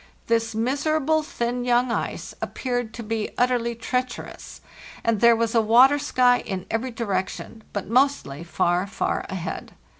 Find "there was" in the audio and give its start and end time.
5.21-5.53